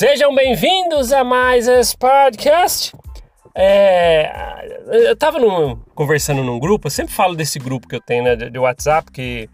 [0.00, 2.96] Sejam bem-vindos a mais esse podcast.
[3.54, 4.32] É,
[5.08, 8.34] eu tava num, conversando num grupo, eu sempre falo desse grupo que eu tenho né,
[8.34, 9.46] de, de WhatsApp, que,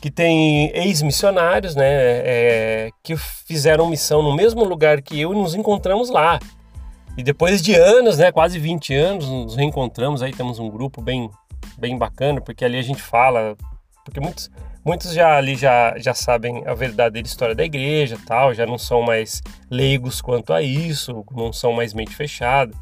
[0.00, 3.14] que tem ex-missionários, né, é, que
[3.46, 6.38] fizeram missão no mesmo lugar que eu e nos encontramos lá.
[7.14, 11.30] E depois de anos, né, quase 20 anos, nos reencontramos, aí temos um grupo bem,
[11.76, 13.54] bem bacana, porque ali a gente fala,
[14.02, 14.50] porque muitos,
[14.84, 19.02] muitos já ali já, já sabem a verdadeira história da igreja tal, já não são
[19.02, 22.72] mais leigos quanto a isso, não são mais mente fechada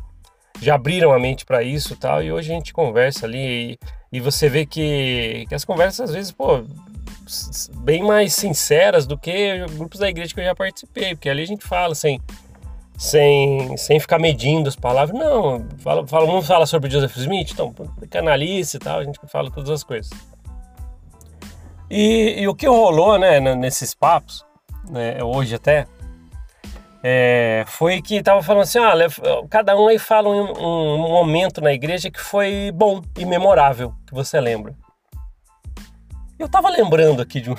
[0.60, 3.78] já abriram a mente para isso tal, e hoje a gente conversa ali e,
[4.12, 6.64] e você vê que, que as conversas às vezes, pô,
[7.78, 11.46] bem mais sinceras do que grupos da igreja que eu já participei, porque ali a
[11.46, 12.20] gente fala sem,
[12.96, 15.18] sem, sem ficar medindo as palavras.
[15.18, 17.74] Não, fala, fala, vamos falar sobre Joseph Smith, então,
[18.10, 20.10] canalice e tal, a gente fala todas as coisas.
[21.90, 24.44] E, e o que rolou, né, nesses papos,
[24.88, 25.86] né, hoje até,
[27.02, 28.80] é, foi que estava falando assim,
[29.48, 34.12] cada um aí fala um, um, momento na igreja que foi bom e memorável, que
[34.12, 34.74] você lembra.
[36.38, 37.54] Eu estava lembrando aqui de um...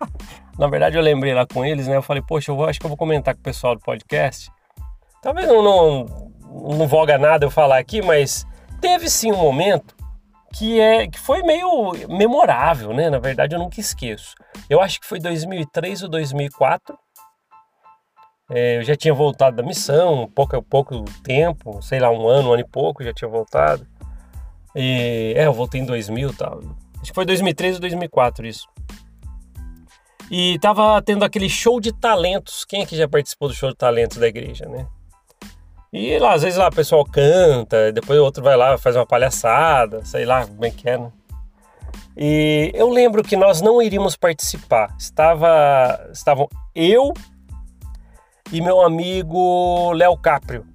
[0.58, 2.86] na verdade eu lembrei lá com eles, né, eu falei, poxa, eu vou, acho que
[2.86, 4.50] eu vou comentar com o pessoal do podcast.
[5.22, 6.32] Talvez não, não,
[6.78, 8.46] não voga nada eu falar aqui, mas
[8.80, 9.97] teve sim um momento
[10.54, 14.34] que, é, que foi meio memorável, né, na verdade eu nunca esqueço.
[14.68, 16.98] Eu acho que foi 2003 ou 2004,
[18.50, 22.52] é, eu já tinha voltado da missão, pouco, pouco tempo, sei lá, um ano, um
[22.52, 23.86] ano e pouco, já tinha voltado.
[24.74, 26.60] E, é, eu voltei em 2000 tal.
[27.00, 28.66] Acho que foi 2003 ou 2004 isso.
[30.30, 32.64] E tava tendo aquele show de talentos.
[32.64, 34.86] Quem aqui já participou do show de talentos da igreja, né?
[35.92, 39.06] E lá, às vezes lá o pessoal canta, depois o outro vai lá faz uma
[39.06, 41.10] palhaçada, sei lá como é que é, né?
[42.16, 44.92] E eu lembro que nós não iríamos participar.
[44.98, 47.12] Estava, estavam eu,
[48.52, 50.66] e meu amigo Léo Caprio.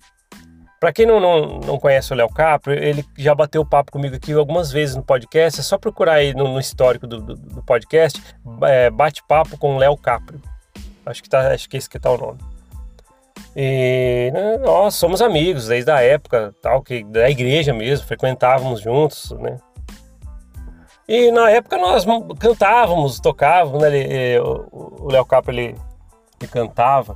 [0.79, 4.33] Para quem não, não, não conhece o Léo Caprio, ele já bateu papo comigo aqui
[4.33, 5.59] algumas vezes no podcast.
[5.59, 8.21] É só procurar aí no, no histórico do, do, do podcast,
[8.63, 10.41] é, bate-papo com Léo Caprio.
[11.05, 12.39] Acho que, tá, acho que esse que tá o nome.
[13.55, 19.31] E né, nós somos amigos desde a época tal que da igreja mesmo, frequentávamos juntos,
[19.39, 19.57] né?
[21.07, 22.05] E na época nós
[22.39, 23.95] cantávamos, tocávamos, né?
[23.95, 25.75] Ele, o Léo Caprio ele,
[26.39, 27.15] ele cantava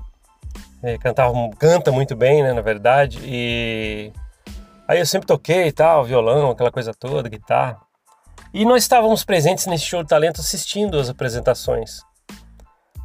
[0.81, 4.11] é, cantava, canta muito bem, né, na verdade, e
[4.87, 7.79] aí eu sempre toquei tal, violão, aquela coisa toda, guitarra.
[8.53, 12.01] E nós estávamos presentes nesse show de talento assistindo as apresentações.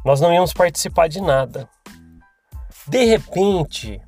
[0.05, 1.67] Nós não íamos participar de nada.
[2.87, 4.01] De repente,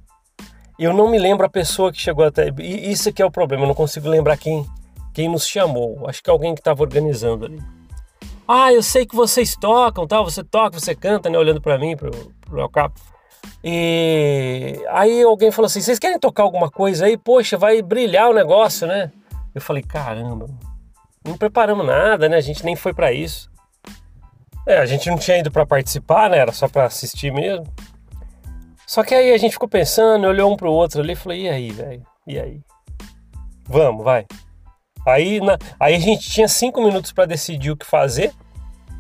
[0.78, 2.50] eu não me lembro a pessoa que chegou até.
[2.60, 4.66] Isso que é o problema, eu não consigo lembrar quem,
[5.14, 6.08] quem nos chamou.
[6.08, 7.60] Acho que é alguém que estava organizando ali.
[8.48, 10.24] Ah, eu sei que vocês tocam, tal.
[10.24, 11.38] Você toca, você canta, né?
[11.38, 13.00] Olhando para mim, pro, pro meu capo.
[13.64, 17.18] E aí alguém falou assim: vocês querem tocar alguma coisa aí?
[17.18, 19.12] Poxa, vai brilhar o negócio, né?
[19.54, 20.48] Eu falei: caramba,
[21.26, 22.38] não preparamos nada, né?
[22.38, 23.50] A gente nem foi para isso.
[24.68, 26.38] É, a gente não tinha ido para participar, né?
[26.38, 27.66] Era só para assistir mesmo.
[28.88, 31.50] Só que aí a gente ficou pensando, olhou um pro outro ali e falou: e
[31.50, 32.06] aí, velho?
[32.28, 32.62] E aí?
[33.68, 34.26] Vamos, vai.
[35.06, 38.34] Aí, na, aí a gente tinha cinco minutos para decidir o que fazer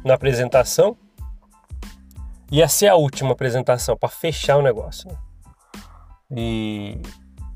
[0.04, 0.98] na apresentação
[2.52, 5.10] ia ser a última apresentação para fechar o negócio.
[5.10, 5.18] Né?
[6.32, 7.02] E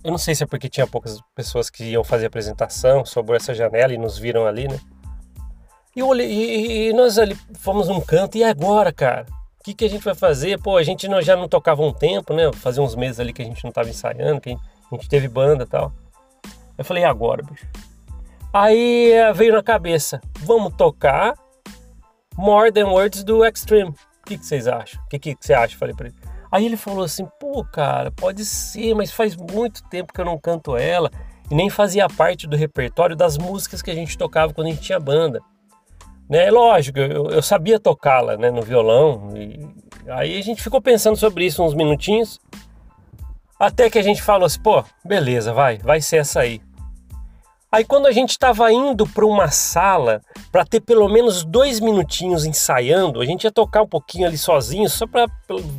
[0.03, 3.53] eu não sei se é porque tinha poucas pessoas que iam fazer apresentação sobre essa
[3.53, 4.79] janela e nos viram ali, né?
[5.95, 9.25] E, olhei, e, e nós ali fomos num canto, e agora, cara?
[9.69, 10.59] O que, que a gente vai fazer?
[10.59, 12.51] Pô, a gente não, já não tocava um tempo, né?
[12.53, 15.63] Fazia uns meses ali que a gente não tava ensaiando, que a gente teve banda
[15.63, 15.91] e tal.
[16.77, 17.67] Eu falei, e agora, bicho?
[18.51, 21.35] Aí eh, veio na cabeça, vamos tocar
[22.35, 23.93] More Than Words do Extreme
[24.29, 25.01] que, que vocês acham?
[25.03, 25.77] O que, que, você acha?
[25.77, 26.15] Falei pra ele.
[26.51, 30.37] Aí ele falou assim: pô, cara, pode ser, mas faz muito tempo que eu não
[30.37, 31.11] canto ela
[31.49, 34.81] e nem fazia parte do repertório das músicas que a gente tocava quando a gente
[34.81, 35.41] tinha banda.
[36.29, 36.51] Né?
[36.51, 39.29] Lógico, eu, eu sabia tocá-la né, no violão.
[40.09, 42.39] Aí a gente ficou pensando sobre isso uns minutinhos.
[43.59, 46.61] Até que a gente falou assim: pô, beleza, vai, vai ser essa aí.
[47.71, 50.21] Aí quando a gente estava indo para uma sala
[50.51, 54.89] para ter pelo menos dois minutinhos ensaiando, a gente ia tocar um pouquinho ali sozinho,
[54.89, 55.27] só para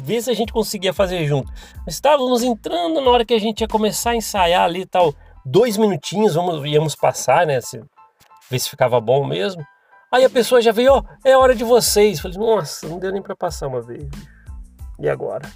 [0.05, 1.51] ver se a gente conseguia fazer junto.
[1.89, 5.13] Estávamos entrando na hora que a gente ia começar a ensaiar ali tal,
[5.45, 7.61] dois minutinhos, vamos, íamos passar, né?
[7.61, 7.83] Se,
[8.49, 9.65] ver se ficava bom mesmo.
[10.13, 12.21] Aí a pessoa já veio, ó, oh, é hora de vocês.
[12.21, 14.09] Falei, nossa, não deu nem para passar uma vez.
[14.99, 15.49] E agora?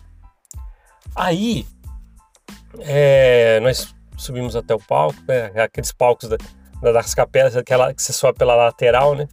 [1.14, 1.66] Aí,
[2.80, 5.50] é, nós subimos até o palco, né?
[5.62, 6.36] Aqueles palcos da,
[6.80, 9.28] das capelas, aquela que você sobe pela lateral, né?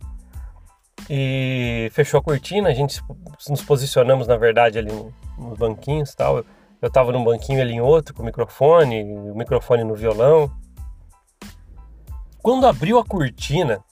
[1.10, 3.02] e fechou a cortina, a gente
[3.50, 4.92] nos posicionamos, na verdade, ali
[5.38, 6.38] nos banquinhos e tal.
[6.38, 6.46] Eu,
[6.82, 10.52] eu tava num banquinho ali em outro, com o microfone, o microfone no violão.
[12.42, 13.84] Quando abriu a cortina,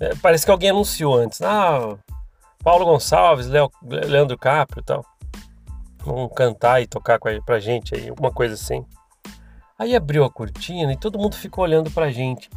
[0.00, 1.42] é, parece que alguém anunciou antes.
[1.42, 1.96] Ah,
[2.64, 5.04] Paulo Gonçalves, Leo, Leandro Caprio e tal.
[5.98, 8.84] Vão cantar e tocar pra gente aí, alguma coisa assim.
[9.78, 12.50] Aí abriu a cortina e todo mundo ficou olhando pra gente.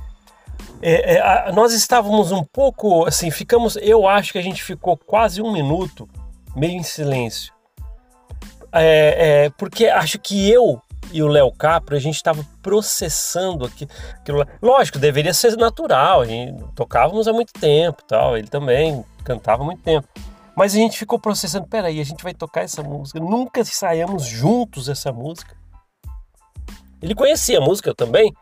[0.82, 3.78] É, é, a, nós estávamos um pouco assim, ficamos.
[3.78, 6.08] Eu acho que a gente ficou quase um minuto
[6.56, 7.54] meio em silêncio.
[8.72, 10.82] É, é porque acho que eu
[11.14, 14.46] e o Léo Capra, a gente estava processando aqui, aquilo.
[14.62, 19.66] Lógico, deveria ser natural, a gente tocávamos há muito tempo tal, ele também cantava há
[19.66, 20.08] muito tempo.
[20.56, 24.90] Mas a gente ficou processando, peraí, a gente vai tocar essa música, nunca saímos juntos
[24.90, 25.56] essa música.
[27.02, 28.34] Ele conhecia a música, eu também,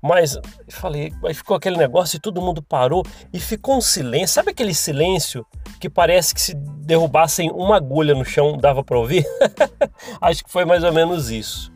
[0.00, 0.38] mas
[0.68, 4.34] falei, aí ficou aquele negócio e todo mundo parou e ficou um silêncio.
[4.34, 5.44] Sabe aquele silêncio
[5.80, 9.24] que parece que se derrubassem uma agulha no chão dava para ouvir?
[10.20, 11.72] Acho que foi mais ou menos isso.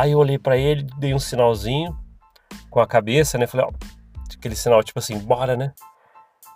[0.00, 1.94] Aí eu olhei para ele, dei um sinalzinho
[2.70, 3.46] com a cabeça, né?
[3.46, 3.70] Falei, ó,
[4.34, 5.74] aquele sinal tipo assim, bora, né?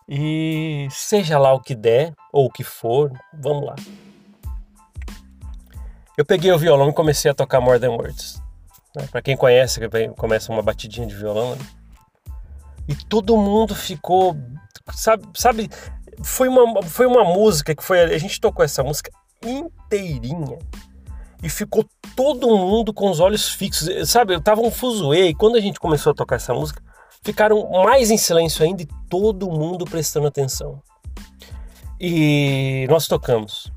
[0.08, 3.74] E seja lá o que der ou o que for, vamos lá.
[6.16, 8.42] Eu peguei o violão e comecei a tocar More Than Words.
[8.96, 9.06] Né?
[9.10, 9.78] Para quem conhece,
[10.16, 11.54] começa uma batidinha de violão.
[11.54, 11.66] Né?
[12.88, 14.34] E todo mundo ficou,
[14.94, 15.68] sabe, sabe,
[16.22, 19.10] foi uma, foi uma música que foi a gente tocou essa música
[19.44, 20.58] inteirinha
[21.44, 21.84] e ficou
[22.16, 24.08] todo mundo com os olhos fixos.
[24.08, 26.82] Sabe, eu tava um fuzuê e quando a gente começou a tocar essa música,
[27.22, 30.82] ficaram mais em silêncio ainda e todo mundo prestando atenção.
[32.00, 33.70] E nós tocamos.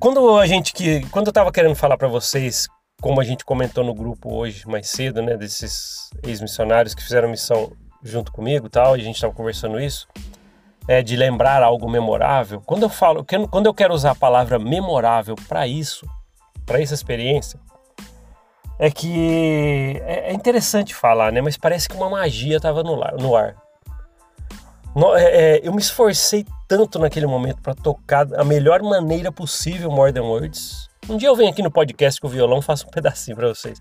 [0.00, 2.66] Quando a gente que quando eu tava querendo falar para vocês,
[3.02, 7.70] como a gente comentou no grupo hoje mais cedo, né, desses ex-missionários que fizeram missão
[8.02, 10.08] junto comigo, tal, e a gente tava conversando isso,
[10.88, 15.36] é, de lembrar algo memorável, quando eu falo, quando eu quero usar a palavra memorável
[15.46, 16.08] para isso,
[16.64, 17.60] para essa experiência,
[18.78, 21.42] é que é, é interessante falar, né?
[21.42, 23.54] Mas parece que uma magia estava no, no, ar.
[24.96, 29.90] No, é, é, eu me esforcei tanto naquele momento para tocar a melhor maneira possível
[29.90, 30.88] More Than Words.
[31.08, 33.78] Um dia eu venho aqui no podcast com o violão, faço um pedacinho para vocês.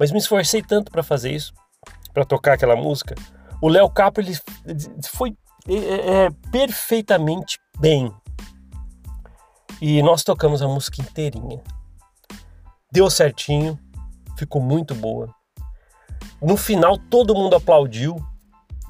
[0.00, 1.52] Mas me esforcei tanto para fazer isso,
[2.12, 3.14] para tocar aquela música.
[3.62, 4.32] O Léo Capo ele
[5.12, 5.36] foi
[5.68, 8.12] é, é, perfeitamente bem.
[9.80, 11.62] E nós tocamos a música inteirinha.
[12.92, 13.78] Deu certinho,
[14.36, 15.34] ficou muito boa.
[16.40, 18.16] No final todo mundo aplaudiu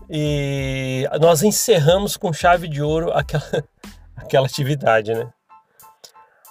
[0.09, 3.65] e nós encerramos com chave de ouro aquela,
[4.17, 5.31] aquela atividade, né?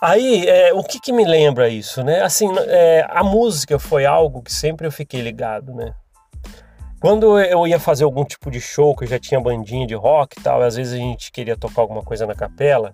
[0.01, 2.21] Aí, é, o que, que me lembra isso, né?
[2.21, 5.93] Assim, é, a música foi algo que sempre eu fiquei ligado, né?
[6.99, 10.37] Quando eu ia fazer algum tipo de show, que eu já tinha bandinha de rock
[10.37, 12.93] e tal, às vezes a gente queria tocar alguma coisa na capela.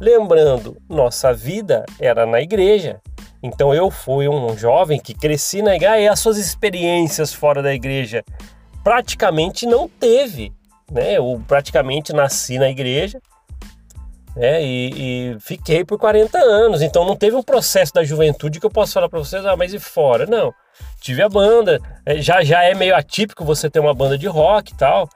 [0.00, 3.00] Lembrando, nossa vida era na igreja.
[3.42, 7.74] Então eu fui um jovem que cresci na igreja e as suas experiências fora da
[7.74, 8.24] igreja
[8.82, 10.50] praticamente não teve.
[10.90, 11.18] Né?
[11.18, 13.20] Eu praticamente nasci na igreja
[14.36, 14.62] né?
[14.64, 16.82] e, e fiquei por 40 anos.
[16.82, 19.74] Então não teve um processo da juventude que eu posso falar para vocês, ah, mas
[19.74, 20.26] e fora?
[20.26, 20.54] Não
[21.00, 21.80] tive a banda.
[22.04, 25.08] É, já, já é meio atípico você ter uma banda de rock e tal.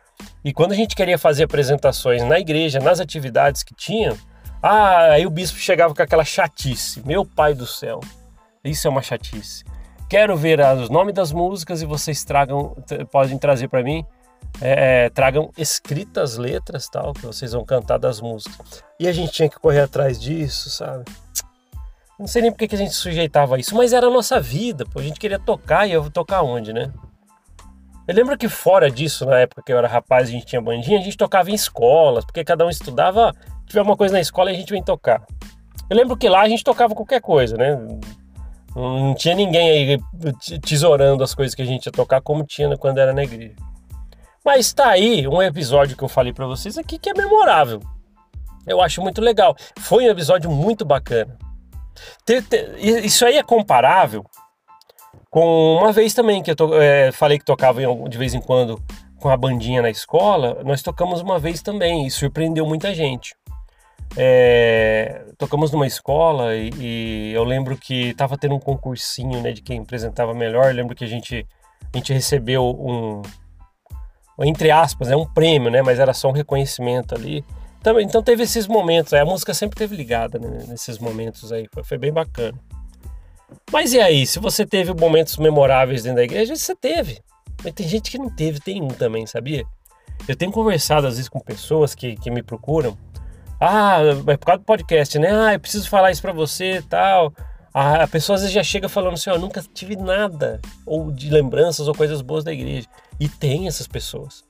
[0.45, 4.17] E quando a gente queria fazer apresentações na igreja, nas atividades que tinha,
[4.63, 7.03] ah, aí o bispo chegava com aquela chatice.
[7.05, 8.01] Meu pai do céu,
[8.65, 9.65] isso é uma chatice.
[10.09, 12.77] Quero ver os nomes das músicas e vocês tragam,
[13.11, 14.05] podem trazer para mim,
[14.61, 18.83] é, é, tragam escritas letras tal que vocês vão cantar das músicas.
[18.99, 21.05] E a gente tinha que correr atrás disso, sabe?
[22.19, 25.01] Não sei nem porque que a gente sujeitava isso, mas era a nossa vida, pô.
[25.01, 26.93] A gente queria tocar e eu vou tocar onde, né?
[28.07, 30.99] Eu lembro que fora disso, na época que eu era rapaz a gente tinha bandinha,
[30.99, 33.35] a gente tocava em escolas, porque cada um estudava,
[33.67, 35.25] tiver uma coisa na escola e a gente vem tocar.
[35.89, 37.77] Eu lembro que lá a gente tocava qualquer coisa, né?
[38.75, 40.01] Não tinha ninguém aí
[40.61, 43.55] tesourando as coisas que a gente ia tocar como tinha quando era na igreja.
[44.45, 47.81] Mas tá aí um episódio que eu falei para vocês aqui que é memorável.
[48.67, 49.57] Eu acho muito legal.
[49.79, 51.37] Foi um episódio muito bacana.
[53.05, 54.25] Isso aí é comparável
[55.31, 58.83] com uma vez também que eu to, é, falei que tocava de vez em quando
[59.19, 63.35] com a bandinha na escola, nós tocamos uma vez também e surpreendeu muita gente.
[64.15, 69.63] É, tocamos numa escola e, e eu lembro que estava tendo um concursinho né, de
[69.63, 70.67] quem apresentava melhor.
[70.67, 71.47] Eu lembro que a gente,
[71.95, 73.23] a gente recebeu um,
[74.41, 77.45] entre aspas, é um prêmio, né, mas era só um reconhecimento ali.
[77.81, 81.83] Então, então teve esses momentos, a música sempre teve ligada né, nesses momentos aí, foi,
[81.83, 82.57] foi, bem bacana.
[83.73, 87.21] Mas e aí, se você teve momentos memoráveis dentro da igreja, você teve.
[87.63, 89.65] Mas tem gente que não teve, tem um também, sabia?
[90.29, 92.97] Eu tenho conversado às vezes com pessoas que, que me procuram.
[93.61, 95.29] Ah, é por causa do podcast, né?
[95.33, 97.33] Ah, eu preciso falar isso para você e tal.
[97.75, 101.89] A pessoa às vezes já chega falando assim, ó, nunca tive nada, ou de lembranças
[101.89, 102.87] ou coisas boas da igreja.
[103.23, 104.43] E tem essas pessoas.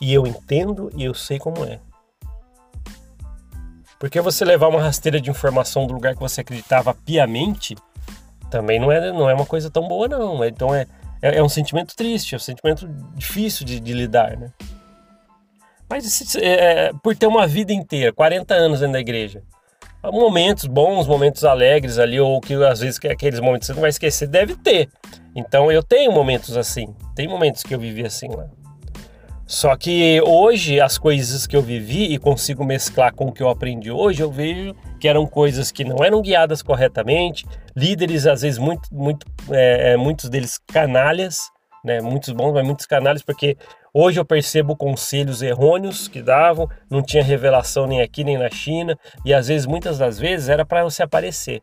[0.00, 1.78] E eu entendo e eu sei como é.
[4.00, 7.76] Porque você levar uma rasteira de informação do lugar que você acreditava piamente,
[8.50, 10.44] também não é, não é uma coisa tão boa, não.
[10.44, 10.88] Então é,
[11.22, 14.52] é, é um sentimento triste, é um sentimento difícil de, de lidar, né?
[15.88, 16.48] Mas é,
[16.88, 19.44] é, por ter uma vida inteira, 40 anos dentro da igreja,
[20.10, 24.26] momentos bons, momentos alegres ali, ou que às vezes aqueles momentos você não vai esquecer,
[24.26, 24.88] deve ter.
[25.34, 28.46] Então eu tenho momentos assim, tem momentos que eu vivi assim lá.
[29.46, 33.50] Só que hoje as coisas que eu vivi e consigo mesclar com o que eu
[33.50, 37.44] aprendi hoje, eu vejo que eram coisas que não eram guiadas corretamente,
[37.76, 41.50] líderes às vezes muito, muito, é, é muitos deles canalhas,
[41.84, 42.00] né?
[42.00, 43.56] Muitos bons, mas muitos canalhas, porque
[43.92, 48.98] hoje eu percebo conselhos errôneos que davam, não tinha revelação nem aqui nem na China,
[49.24, 51.62] e às vezes, muitas das vezes, era para você aparecer.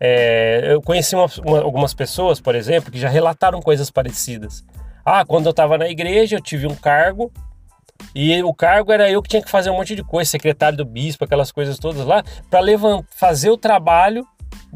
[0.00, 4.62] É, eu conheci uma, uma, algumas pessoas, por exemplo, que já relataram coisas parecidas.
[5.04, 7.32] Ah, quando eu estava na igreja, eu tive um cargo,
[8.14, 10.84] e o cargo era eu que tinha que fazer um monte de coisa, secretário do
[10.84, 12.60] bispo, aquelas coisas todas lá, para
[13.10, 14.26] fazer o trabalho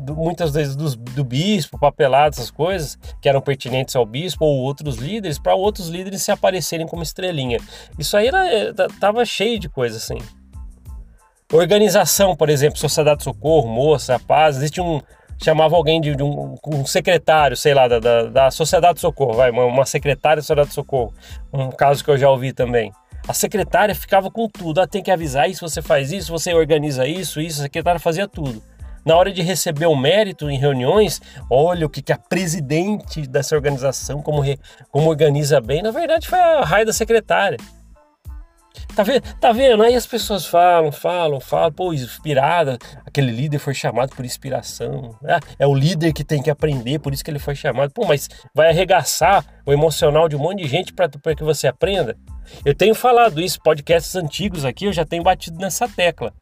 [0.01, 4.59] do, muitas vezes do, do bispo, papelado, essas coisas que eram pertinentes ao bispo ou
[4.59, 7.59] outros líderes, para outros líderes se aparecerem como estrelinha.
[7.99, 10.19] Isso aí era, eh, tava cheio de coisa assim.
[11.53, 15.01] Organização, por exemplo, Sociedade de Socorro, Moça, Paz, existe um.
[15.43, 19.33] Chamava alguém de, de um, um, secretário, sei lá, da, da, da Sociedade de Socorro,
[19.33, 21.15] vai, uma, uma secretária da Sociedade de Socorro.
[21.51, 22.93] Um caso que eu já ouvi também.
[23.27, 24.81] A secretária ficava com tudo.
[24.81, 27.61] Ah, tem que avisar isso, você faz isso, você organiza isso, isso.
[27.61, 28.63] A secretária fazia tudo.
[29.05, 33.55] Na hora de receber o mérito em reuniões, olha o que, que a presidente dessa
[33.55, 34.59] organização, como, re,
[34.91, 37.57] como organiza bem, na verdade foi a raia da secretária.
[38.95, 39.23] Tá vendo?
[39.41, 39.83] tá vendo?
[39.83, 45.17] Aí as pessoas falam, falam, falam, pô, inspirada, aquele líder foi chamado por inspiração.
[45.25, 47.93] É, é o líder que tem que aprender, por isso que ele foi chamado.
[47.93, 52.17] Pô, mas vai arregaçar o emocional de um monte de gente para que você aprenda?
[52.65, 56.33] Eu tenho falado isso, podcasts antigos aqui, eu já tenho batido nessa tecla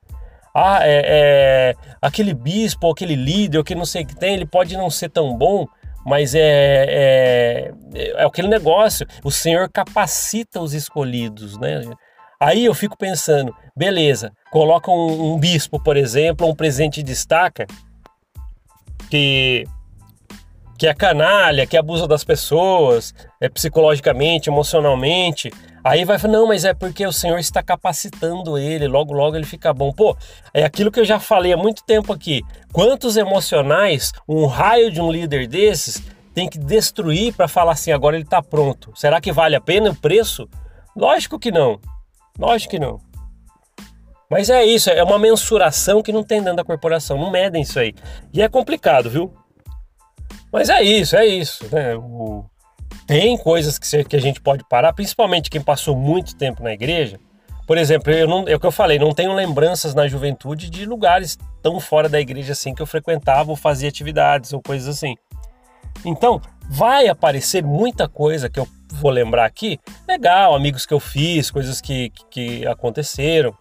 [0.54, 4.76] ah, é, é, aquele bispo, aquele líder, que não sei o que tem, ele pode
[4.76, 5.66] não ser tão bom,
[6.04, 11.82] mas é, é, é aquele negócio, o Senhor capacita os escolhidos, né?
[12.40, 17.66] Aí eu fico pensando, beleza, coloca um, um bispo, por exemplo, um presidente de destaca,
[19.10, 19.64] que
[20.78, 25.50] que é canalha, que abusa das pessoas, é psicologicamente, emocionalmente.
[25.88, 29.47] Aí vai falar, não, mas é porque o Senhor está capacitando ele, logo, logo ele
[29.47, 29.90] fica bom.
[29.90, 30.14] Pô,
[30.52, 32.42] é aquilo que eu já falei há muito tempo aqui.
[32.75, 36.02] Quantos emocionais um raio de um líder desses
[36.35, 38.92] tem que destruir para falar assim, agora ele está pronto?
[38.95, 40.47] Será que vale a pena o preço?
[40.95, 41.80] Lógico que não.
[42.38, 43.00] Lógico que não.
[44.30, 47.78] Mas é isso, é uma mensuração que não tem dentro da corporação, não medem isso
[47.78, 47.95] aí.
[48.30, 49.33] E é complicado, viu?
[50.52, 51.64] Mas é isso, é isso.
[51.73, 51.97] Né?
[51.97, 52.45] O...
[53.08, 57.18] Tem coisas que, que a gente pode parar, principalmente quem passou muito tempo na igreja.
[57.66, 60.84] Por exemplo, eu não, é o que eu falei, não tenho lembranças na juventude de
[60.84, 65.14] lugares tão fora da igreja assim que eu frequentava ou fazia atividades ou coisas assim.
[66.04, 66.38] Então,
[66.68, 71.80] vai aparecer muita coisa que eu vou lembrar aqui, legal, amigos que eu fiz, coisas
[71.80, 73.56] que, que aconteceram.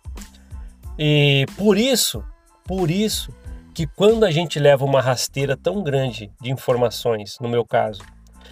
[1.00, 2.22] E por isso,
[2.66, 3.34] por isso,
[3.74, 8.01] que quando a gente leva uma rasteira tão grande de informações, no meu caso,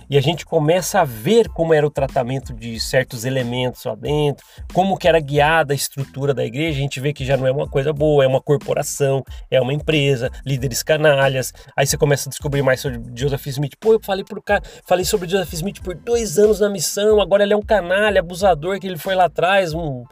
[0.09, 4.45] e a gente começa a ver como era o tratamento de certos elementos lá dentro,
[4.73, 7.51] como que era guiada a estrutura da igreja, a gente vê que já não é
[7.51, 11.53] uma coisa boa, é uma corporação, é uma empresa, líderes canalhas.
[11.75, 13.73] Aí você começa a descobrir mais sobre Joseph Smith.
[13.79, 17.43] Pô, eu falei pro cara, falei sobre Joseph Smith por dois anos na missão, agora
[17.43, 20.03] ele é um canalha, abusador, que ele foi lá atrás, um,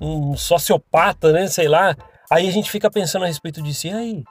[0.00, 1.46] um sociopata, né?
[1.46, 1.96] Sei lá.
[2.30, 4.24] Aí a gente fica pensando a respeito disso, e aí?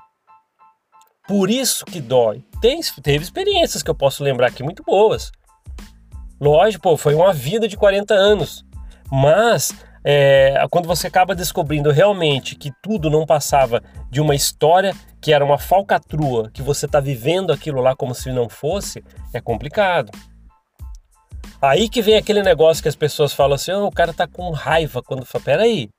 [1.28, 2.44] Por isso que dói.
[2.62, 5.32] Tem, teve experiências que eu posso lembrar aqui muito boas.
[6.40, 8.66] Lógico, pô, foi uma vida de 40 anos.
[9.12, 15.34] Mas é, quando você acaba descobrindo realmente que tudo não passava de uma história que
[15.34, 19.04] era uma falcatrua, que você está vivendo aquilo lá como se não fosse,
[19.34, 20.12] é complicado.
[21.60, 24.52] Aí que vem aquele negócio que as pessoas falam assim: oh, o cara tá com
[24.52, 25.90] raiva quando fala, peraí.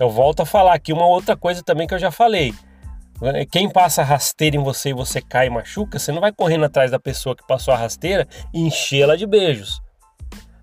[0.00, 2.54] Eu volto a falar aqui uma outra coisa também que eu já falei.
[3.20, 3.44] Né?
[3.46, 6.90] Quem passa rasteira em você e você cai e machuca, você não vai correndo atrás
[6.90, 9.80] da pessoa que passou a rasteira e enchê-la de beijos.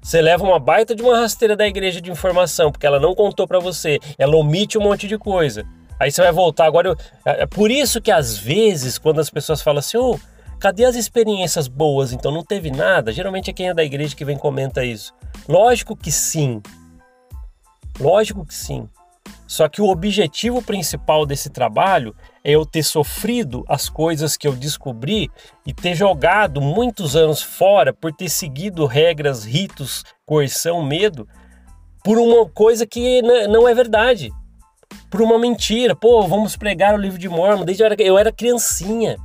[0.02, 3.48] Você leva uma baita de uma rasteira da igreja de informação, porque ela não contou
[3.48, 5.66] para você, ela omite um monte de coisa.
[6.00, 6.90] Aí você vai voltar agora.
[6.90, 10.20] Eu, é, é por isso que às vezes, quando as pessoas falam assim, oh,
[10.60, 12.14] Cadê as experiências boas?
[12.14, 13.12] Então não teve nada?
[13.12, 15.14] Geralmente é quem é da igreja que vem comenta isso.
[15.48, 16.62] Lógico que sim.
[18.00, 18.90] Lógico que sim.
[19.48, 24.54] Só que o objetivo principal desse trabalho é eu ter sofrido as coisas que eu
[24.54, 25.30] descobri
[25.66, 31.28] e ter jogado muitos anos fora por ter seguido regras, ritos, coerção, medo,
[32.04, 34.32] por uma coisa que não é verdade.
[35.10, 35.96] Por uma mentira.
[35.96, 37.66] Pô, vamos pregar o livro de Mormon.
[37.66, 39.18] Desde era, eu era criancinha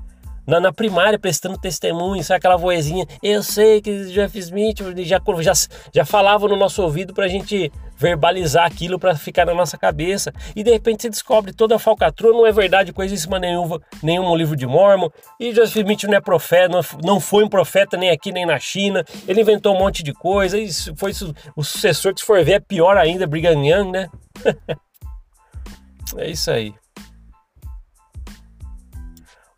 [0.51, 3.07] na, na, primária prestando testemunho, sabe aquela vozinha?
[3.23, 5.53] Eu sei que Jeff Smith já, já,
[5.95, 10.33] já falava no nosso ouvido para a gente verbalizar aquilo para ficar na nossa cabeça.
[10.57, 14.57] E de repente você descobre toda a falcatrua, não é verdade coisíssima nenhuma, nenhum livro
[14.57, 15.09] de Mormon.
[15.39, 19.05] E Joseph Smith não é profeta, não, foi um profeta nem aqui nem na China.
[19.29, 20.59] Ele inventou um monte de coisa.
[20.59, 21.13] E foi
[21.55, 24.09] o sucessor que se for ver é pior ainda, Brigham Young, né?
[26.19, 26.75] é isso aí.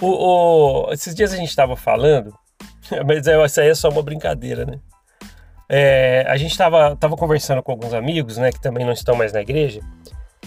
[0.02, 0.08] O,
[0.88, 2.34] o, esses dias a gente estava falando,
[3.06, 4.80] mas é, isso aí é só uma brincadeira, né?
[5.68, 9.32] É, a gente estava tava conversando com alguns amigos, né, que também não estão mais
[9.32, 9.80] na igreja.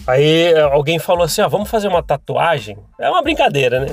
[0.06, 2.76] Aí é, alguém falou assim: ó, vamos fazer uma tatuagem.
[3.00, 3.88] É uma brincadeira, né?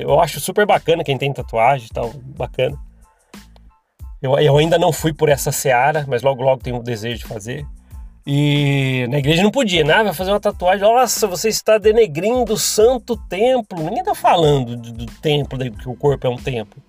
[0.00, 2.78] Eu acho super bacana quem tem tatuagem e tal, bacana.
[4.22, 7.24] Eu, eu ainda não fui por essa seara, mas logo logo tenho o desejo de
[7.26, 7.66] fazer.
[8.26, 10.02] E na igreja não podia, né?
[10.02, 10.82] Vai fazer uma tatuagem.
[10.82, 13.78] Nossa, você está denegrindo o santo templo.
[13.78, 16.82] Ninguém está falando do, do templo, que o corpo é um templo.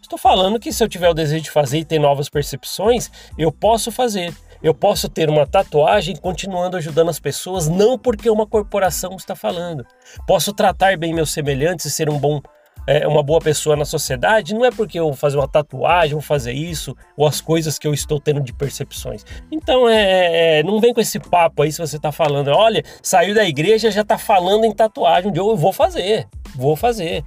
[0.00, 3.52] Estou falando que se eu tiver o desejo de fazer e ter novas percepções, eu
[3.52, 4.34] posso fazer.
[4.62, 9.86] Eu posso ter uma tatuagem continuando ajudando as pessoas, não porque uma corporação está falando.
[10.26, 12.40] Posso tratar bem meus semelhantes e ser um bom
[12.86, 16.22] é, uma boa pessoa na sociedade, não é porque eu vou fazer uma tatuagem, vou
[16.22, 19.24] fazer isso, ou as coisas que eu estou tendo de percepções.
[19.50, 22.82] Então, é, é, é não vem com esse papo aí se você está falando, olha,
[23.02, 27.24] saiu da igreja, já está falando em tatuagem, eu vou fazer, vou fazer.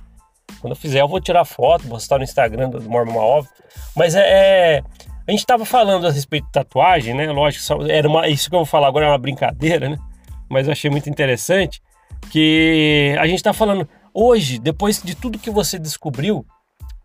[0.60, 3.48] Quando eu fizer, eu vou tirar foto, postar no Instagram do Mormon Maov.
[3.96, 4.84] Mas é, é
[5.28, 7.32] a gente estava falando a respeito de tatuagem, né?
[7.32, 9.98] Lógico, era uma, isso que eu vou falar agora é uma brincadeira, né?
[10.50, 11.82] Mas eu achei muito interessante
[12.30, 16.46] que a gente está falando, Hoje, depois de tudo que você descobriu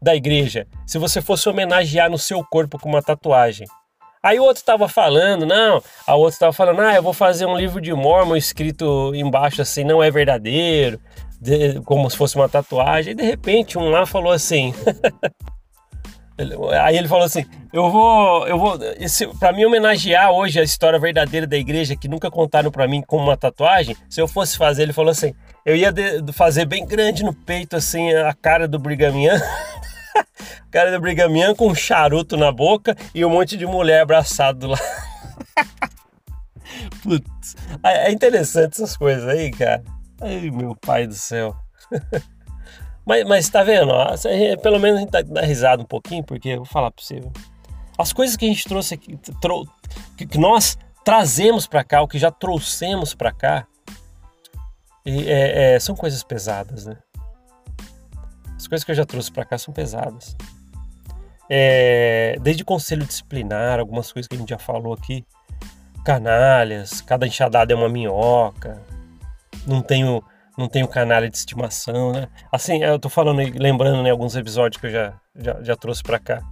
[0.00, 3.66] da igreja, se você fosse homenagear no seu corpo com uma tatuagem.
[4.22, 7.56] Aí o outro estava falando, não, a outra estava falando, ah, eu vou fazer um
[7.56, 11.00] livro de Mormon escrito embaixo assim, não é verdadeiro,
[11.40, 13.12] de, como se fosse uma tatuagem.
[13.12, 14.74] E de repente um lá falou assim,
[16.82, 18.78] Aí ele falou assim: "Eu vou, eu vou,
[19.40, 23.24] para mim homenagear hoje a história verdadeira da igreja que nunca contaram para mim como
[23.24, 25.34] uma tatuagem, se eu fosse fazer, ele falou assim:
[25.66, 29.42] eu ia de, fazer bem grande no peito assim a cara do Brigamian,
[30.70, 34.78] cara do Brigamian com um charuto na boca e um monte de mulher abraçado lá.
[37.02, 39.82] Putz, é, é interessante essas coisas aí, cara.
[40.20, 41.56] Ai, meu pai do céu.
[43.08, 43.92] Mas, mas tá vendo?
[44.60, 47.22] Pelo menos a gente tá, dá risada um pouquinho, porque eu vou falar pra você.
[47.96, 49.64] As coisas que a gente trouxe aqui, trou
[50.16, 53.64] que nós trazemos para cá, o que já trouxemos para cá,
[55.06, 56.96] é, é, são coisas pesadas, né?
[58.56, 60.36] As coisas que eu já trouxe para cá são pesadas.
[61.48, 65.24] É, desde conselho disciplinar, algumas coisas que a gente já falou aqui,
[66.04, 68.82] canalhas, cada enxadada é uma minhoca,
[69.66, 70.22] não tenho
[70.56, 72.28] não tenho canalha de estimação, né?
[72.50, 76.18] Assim, eu tô falando, lembrando, né, alguns episódios que eu já, já, já trouxe para
[76.18, 76.42] cá.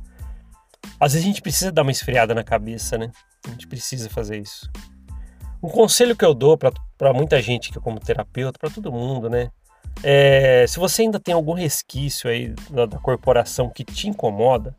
[1.00, 3.10] Às vezes a gente precisa dar uma esfriada na cabeça, né?
[3.46, 4.70] A gente precisa fazer isso.
[5.64, 9.30] Um conselho que eu dou para muita gente que é como terapeuta, para todo mundo,
[9.30, 9.50] né?
[10.02, 14.76] É, se você ainda tem algum resquício aí da, da corporação que te incomoda,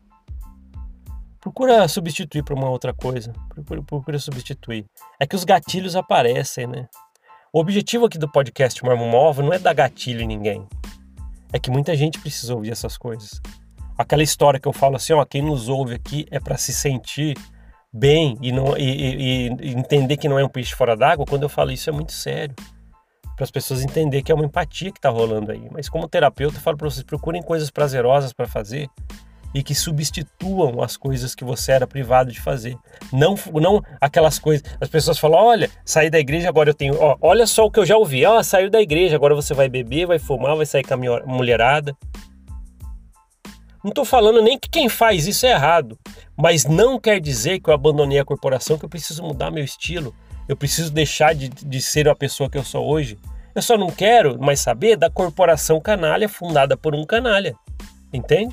[1.40, 3.32] procura substituir por uma outra coisa.
[3.48, 4.86] Procura, procura substituir.
[5.18, 6.86] É que os gatilhos aparecem, né?
[7.52, 10.68] O objetivo aqui do podcast Mormon Móvel não é dar gatilho em ninguém.
[11.52, 13.40] É que muita gente precisa ouvir essas coisas.
[13.98, 17.36] Aquela história que eu falo assim, ó, quem nos ouve aqui é para se sentir
[17.96, 21.44] bem e, não, e, e, e, entender que não é um peixe fora d'água, quando
[21.44, 22.54] eu falo isso é muito sério.
[23.34, 25.68] Para as pessoas entenderem que é uma empatia que está rolando aí.
[25.70, 28.88] Mas como terapeuta, eu falo para vocês: procurem coisas prazerosas para fazer
[29.54, 32.76] e que substituam as coisas que você era privado de fazer.
[33.12, 34.66] Não, não aquelas coisas.
[34.80, 36.94] As pessoas falam: olha, saí da igreja, agora eu tenho.
[36.98, 38.24] Ó, olha só o que eu já ouvi.
[38.24, 41.96] Ó, saiu da igreja, agora você vai beber, vai fumar, vai sair com a mulherada.
[43.86, 45.96] Não estou falando nem que quem faz isso é errado,
[46.36, 50.12] mas não quer dizer que eu abandonei a corporação, que eu preciso mudar meu estilo,
[50.48, 53.16] eu preciso deixar de, de ser a pessoa que eu sou hoje.
[53.54, 57.54] Eu só não quero mais saber da corporação canalha fundada por um canalha,
[58.12, 58.52] entende?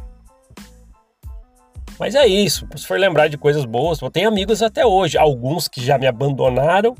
[1.97, 5.67] Mas é isso, se for lembrar de coisas boas, eu tenho amigos até hoje, alguns
[5.67, 6.95] que já me abandonaram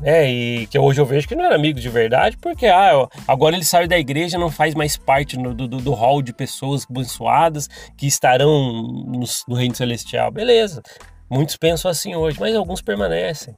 [0.00, 0.30] né?
[0.30, 3.64] E que hoje eu vejo que não era amigo de verdade, porque ah, agora ele
[3.64, 8.06] saiu da igreja não faz mais parte no, do, do, hall de pessoas abençoadas que
[8.06, 8.48] estarão
[8.82, 10.30] no, no reino celestial.
[10.30, 10.82] Beleza.
[11.28, 13.54] Muitos pensam assim hoje, mas alguns permanecem.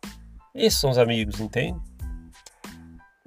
[0.54, 1.78] Esses são os amigos, entende?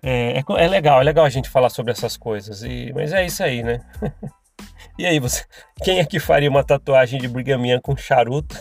[0.03, 2.61] É, é, é, legal, é legal a gente falar sobre essas coisas.
[2.61, 3.81] E, mas é isso aí, né?
[4.99, 5.43] e aí, você,
[5.83, 8.55] quem é que faria uma tatuagem de brigaminha com charuto?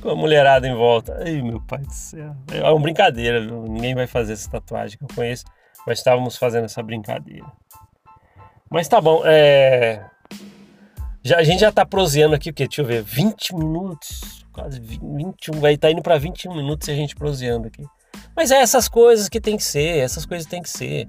[0.00, 1.18] Com a mulherada em volta.
[1.24, 2.34] Ai, meu pai do céu.
[2.52, 3.62] É uma brincadeira, viu?
[3.64, 5.44] Ninguém vai fazer essa tatuagem que eu conheço,
[5.86, 7.46] mas estávamos fazendo essa brincadeira.
[8.70, 10.04] Mas tá bom, é.
[11.22, 12.66] Já, a gente já tá proseando aqui, o quê?
[12.66, 17.14] Deixa eu ver, 20 minutos, quase 21, vai tá indo para 21 minutos a gente
[17.14, 17.84] proseando aqui.
[18.34, 21.06] Mas é essas coisas que tem que ser, essas coisas tem que ser.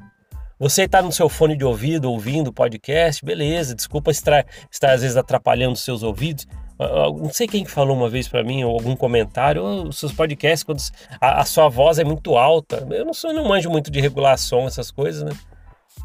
[0.59, 5.01] Você está no seu fone de ouvido ouvindo o podcast, beleza, desculpa estar, estar às
[5.01, 6.47] vezes atrapalhando os seus ouvidos.
[6.79, 10.81] Não sei quem falou uma vez para mim, ou algum comentário, os seus podcasts, quando
[11.21, 12.86] a, a, sua voz é muito alta.
[12.89, 15.31] Eu não, sou, não manjo muito de regulação, essas coisas, né?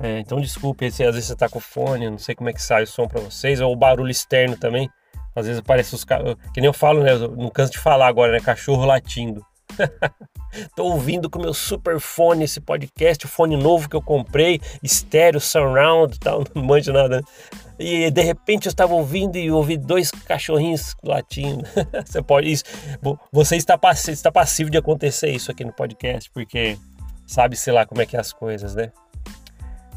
[0.01, 2.85] É, então desculpe às vezes você está com fone, não sei como é que sai
[2.85, 4.89] o som para vocês, ou o barulho externo também.
[5.35, 7.13] Às vezes parece os que nem eu falo, né?
[7.13, 8.41] Eu não canso de falar agora, né?
[8.41, 9.45] Cachorro latindo.
[10.75, 15.41] Tô ouvindo com meu super fone esse podcast, o fone novo que eu comprei, estéreo,
[15.41, 17.23] surround, tal, não manjo nada.
[17.79, 21.65] E de repente eu estava ouvindo e ouvi dois cachorrinhos latindo.
[22.05, 22.65] você pode isso,
[23.31, 26.77] você está está passivo de acontecer isso aqui no podcast, porque
[27.27, 28.91] sabe sei lá como é que é as coisas, né?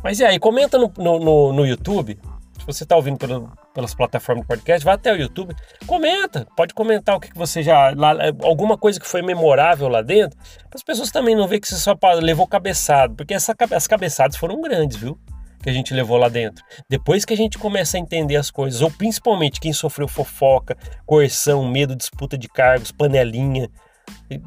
[0.04, 2.20] Mas e aí, comenta no, no, no YouTube
[2.62, 5.56] se você está ouvindo pelo, pelas plataformas de podcast, vá até o YouTube,
[5.88, 7.92] comenta, pode comentar o que, que você já.
[7.96, 11.60] Lá, é, alguma coisa que foi memorável lá dentro, para as pessoas também não ver
[11.60, 15.20] que você só levou cabeçado, porque essa, as cabeçadas foram grandes, viu?
[15.64, 16.64] Que a gente levou lá dentro.
[16.88, 21.68] Depois que a gente começa a entender as coisas, ou principalmente quem sofreu fofoca, coerção,
[21.68, 23.70] medo, disputa de cargos, panelinha,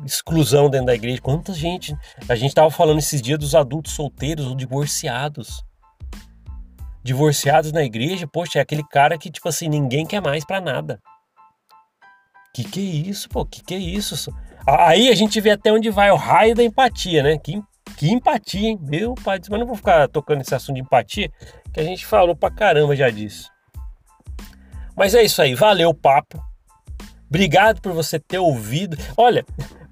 [0.05, 1.21] exclusão dentro da igreja.
[1.21, 1.97] Quanta gente.
[2.29, 5.65] A gente estava falando esses dias dos adultos solteiros ou divorciados
[7.05, 10.99] divorciados na igreja, poxa, é aquele cara que, tipo assim, ninguém quer mais para nada.
[12.55, 13.45] Que que é isso, pô?
[13.45, 14.35] Que que é isso?
[14.67, 17.37] Aí a gente vê até onde vai o raio da empatia, né?
[17.37, 17.61] Que,
[17.97, 18.79] que empatia, hein?
[18.81, 21.31] Meu pai, mas não vou ficar tocando esse assunto de empatia,
[21.73, 23.51] que a gente falou pra caramba já disso.
[24.97, 26.43] Mas é isso aí, valeu o papo.
[27.29, 28.97] Obrigado por você ter ouvido.
[29.17, 29.45] Olha,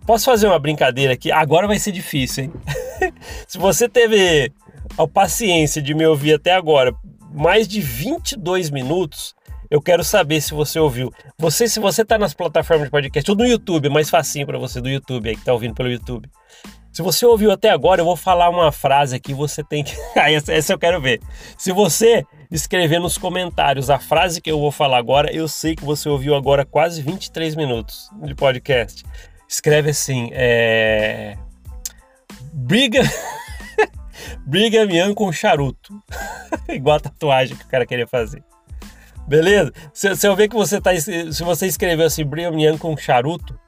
[0.06, 1.30] posso fazer uma brincadeira aqui?
[1.30, 2.52] Agora vai ser difícil, hein?
[3.48, 4.52] Se você teve
[4.98, 6.94] a paciência de me ouvir até agora,
[7.32, 9.34] mais de 22 minutos,
[9.70, 11.10] eu quero saber se você ouviu.
[11.38, 14.58] Você, se você está nas plataformas de podcast ou no YouTube, é mais facinho para
[14.58, 16.28] você do YouTube aí que está ouvindo pelo YouTube.
[16.92, 19.96] Se você ouviu até agora, eu vou falar uma frase aqui, você tem que.
[20.14, 21.22] Essa, essa eu quero ver.
[21.56, 25.84] Se você escrever nos comentários a frase que eu vou falar agora, eu sei que
[25.84, 29.04] você ouviu agora quase 23 minutos de podcast.
[29.48, 31.38] Escreve assim: é...
[32.52, 33.00] Briga.
[34.46, 36.00] Brigham Young com charuto.
[36.68, 38.42] Igual a tatuagem que o cara queria fazer.
[39.26, 39.72] Beleza?
[39.92, 40.90] Se, se eu ver que você tá.
[40.98, 43.58] Se você escreveu assim, Brigham Young com charuto,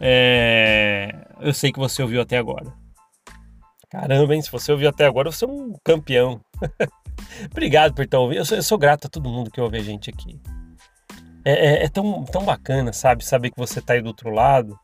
[0.00, 2.72] é, eu sei que você ouviu até agora.
[3.90, 4.42] Caramba, hein?
[4.42, 6.40] Se você ouviu até agora, você é um campeão.
[7.50, 8.38] Obrigado por estar ouvindo.
[8.38, 10.40] Eu sou, eu sou, grato a todo mundo que ouve a gente aqui.
[11.44, 13.24] É, é, é tão, tão bacana, sabe?
[13.24, 14.78] Saber que você tá aí do outro lado.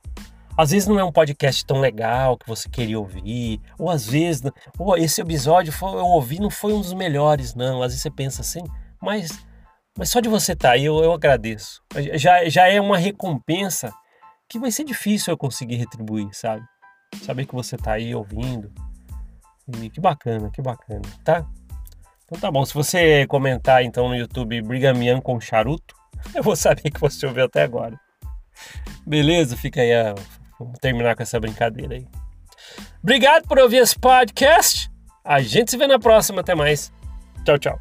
[0.61, 4.43] Às vezes não é um podcast tão legal que você queria ouvir, ou às vezes,
[4.79, 7.83] ou esse episódio foi, eu ouvi não foi um dos melhores, não.
[7.83, 8.63] Às vezes você pensa assim,
[9.01, 9.43] mas,
[9.97, 11.83] mas só de você estar tá aí eu, eu agradeço.
[12.13, 13.91] Já, já é uma recompensa
[14.47, 16.63] que vai ser difícil eu conseguir retribuir, sabe?
[17.23, 18.71] Saber que você está aí ouvindo.
[19.83, 21.43] E que bacana, que bacana, tá?
[22.27, 25.95] Então tá bom, se você comentar então no YouTube Brigamian com charuto,
[26.37, 27.99] eu vou saber que você ouviu até agora.
[29.07, 29.57] Beleza?
[29.57, 30.15] Fica aí a
[30.65, 32.07] Vamos terminar com essa brincadeira aí.
[33.03, 34.91] Obrigado por ouvir esse podcast.
[35.25, 36.41] A gente se vê na próxima.
[36.41, 36.93] Até mais.
[37.45, 37.81] Tchau, tchau.